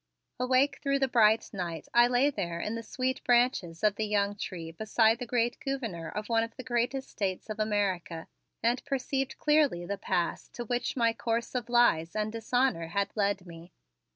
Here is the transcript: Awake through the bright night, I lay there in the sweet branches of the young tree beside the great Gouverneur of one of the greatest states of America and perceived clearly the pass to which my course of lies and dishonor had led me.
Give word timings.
Awake 0.39 0.79
through 0.81 0.97
the 0.97 1.07
bright 1.07 1.47
night, 1.53 1.87
I 1.93 2.07
lay 2.07 2.31
there 2.31 2.59
in 2.59 2.73
the 2.73 2.81
sweet 2.81 3.23
branches 3.23 3.83
of 3.83 3.97
the 3.97 4.07
young 4.07 4.35
tree 4.35 4.71
beside 4.71 5.19
the 5.19 5.27
great 5.27 5.59
Gouverneur 5.59 6.07
of 6.07 6.27
one 6.27 6.41
of 6.43 6.55
the 6.55 6.63
greatest 6.63 7.07
states 7.07 7.51
of 7.51 7.59
America 7.59 8.27
and 8.63 8.83
perceived 8.85 9.37
clearly 9.37 9.85
the 9.85 9.99
pass 9.99 10.49
to 10.53 10.65
which 10.65 10.97
my 10.97 11.13
course 11.13 11.53
of 11.53 11.69
lies 11.69 12.15
and 12.15 12.31
dishonor 12.31 12.87
had 12.87 13.15
led 13.15 13.45
me. 13.45 13.73